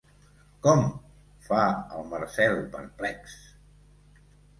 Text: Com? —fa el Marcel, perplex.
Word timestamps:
Com? 0.67 0.79
—fa 1.47 1.59
el 1.97 2.07
Marcel, 2.13 2.57
perplex. 2.77 3.37